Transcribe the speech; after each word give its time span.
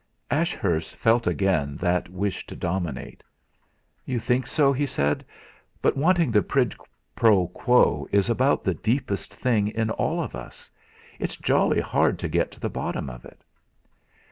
Ashurst 0.31 0.95
felt 0.95 1.27
again 1.27 1.77
that 1.77 2.09
wish 2.09 2.47
to 2.47 2.55
dominate. 2.55 3.21
"You 4.03 4.17
think 4.17 4.47
so," 4.47 4.73
he 4.73 4.87
said; 4.87 5.23
"but 5.79 5.95
wanting 5.95 6.31
the 6.31 6.41
'quid 6.41 6.73
pro 7.15 7.49
quo' 7.49 8.07
is 8.11 8.27
about 8.27 8.63
the 8.63 8.73
deepest 8.73 9.31
thing 9.31 9.67
in 9.67 9.91
all 9.91 10.19
of 10.19 10.33
us! 10.33 10.71
It's 11.19 11.35
jolly 11.35 11.81
hard 11.81 12.17
to 12.17 12.27
get 12.27 12.49
to 12.53 12.59
the 12.59 12.67
bottom 12.67 13.11
of 13.11 13.25
it!" 13.25 13.43